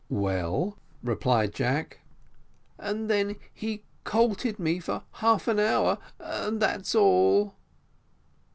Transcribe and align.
"Well," 0.09 0.79
replied 1.03 1.53
Jack. 1.53 1.99
"And 2.79 3.07
then 3.07 3.35
he 3.53 3.83
colted 4.03 4.57
me 4.57 4.79
for 4.79 5.03
half 5.11 5.47
an 5.47 5.59
hour, 5.59 5.99
and 6.19 6.59
that's 6.59 6.95
all." 6.95 7.53